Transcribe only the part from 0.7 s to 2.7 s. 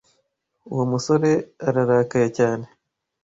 Uwo musore ararakaye cyane.